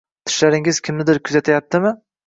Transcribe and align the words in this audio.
-Tishlaringiz 0.29 0.81
kimnidir 0.89 1.23
kutyaptimi? 1.29 1.95